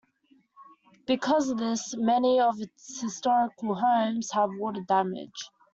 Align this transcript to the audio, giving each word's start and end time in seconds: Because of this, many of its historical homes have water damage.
Because 1.05 1.49
of 1.51 1.59
this, 1.59 1.93
many 1.95 2.39
of 2.39 2.59
its 2.59 2.99
historical 2.99 3.75
homes 3.75 4.31
have 4.31 4.49
water 4.59 4.81
damage. 4.81 5.51